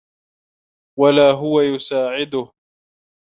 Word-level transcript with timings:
وَلَا 0.99 1.31
هَوًى 1.31 1.63
يُسَاعِدُهُ 1.75 2.51